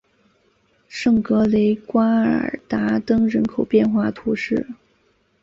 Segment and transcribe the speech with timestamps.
[0.87, 4.65] 圣格雷瓜尔达登人口变化图示